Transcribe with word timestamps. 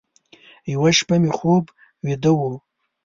یوه 0.73 0.89
شپه 0.97 1.15
مې 1.21 1.31
خوب 1.37 1.65
ویده 2.05 2.31
و، 2.37 2.41